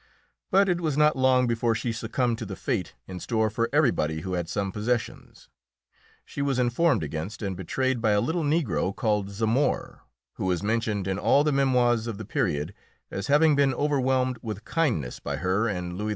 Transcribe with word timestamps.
But 0.49 0.67
it 0.67 0.81
was 0.81 0.97
not 0.97 1.15
long 1.15 1.45
before 1.45 1.75
she 1.75 1.91
succumbed 1.91 2.39
to 2.39 2.45
the 2.47 2.55
fate 2.55 2.95
in 3.05 3.19
store 3.19 3.51
for 3.51 3.69
everybody 3.71 4.21
who 4.21 4.33
had 4.33 4.49
some 4.49 4.71
possessions. 4.71 5.47
She 6.25 6.41
was 6.41 6.57
informed 6.57 7.03
against 7.03 7.43
and 7.43 7.55
betrayed 7.55 8.01
by 8.01 8.09
a 8.13 8.19
little 8.19 8.41
Negro 8.41 8.95
called 8.95 9.29
Zamore, 9.29 10.01
who 10.37 10.49
is 10.49 10.63
mentioned 10.63 11.07
in 11.07 11.19
all 11.19 11.43
the 11.43 11.51
memoirs 11.51 12.07
of 12.07 12.17
the 12.17 12.25
period 12.25 12.73
as 13.11 13.27
having 13.27 13.55
been 13.55 13.75
overwhelmed 13.75 14.39
with 14.41 14.65
kindness 14.65 15.19
by 15.19 15.35
her 15.35 15.67
and 15.67 15.99
Louis 15.99 16.09
XV. 16.09 16.09